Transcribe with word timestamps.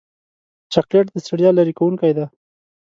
چاکلېټ 0.73 1.05
د 1.11 1.17
ستړیا 1.25 1.49
لرې 1.57 1.73
کوونکی 1.79 2.11
دی. 2.17 2.25